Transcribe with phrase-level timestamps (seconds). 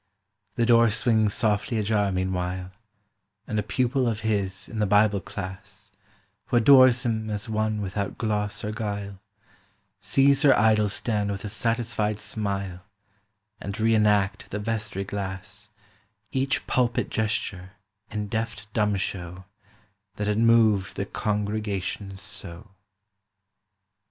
[0.55, 2.71] The door swings softly ajar meanwhile,
[3.45, 5.91] And a pupil of his in the Bible class,
[6.47, 9.19] Who adores him as one without gloss or guile,
[9.99, 12.81] Sees her idol stand with a satisfied smile
[13.59, 15.69] And re enact at the vestry glass
[16.31, 17.73] Each pulpit gesture
[18.09, 19.45] in deft dumb show
[20.15, 22.71] That had moved the congregation so.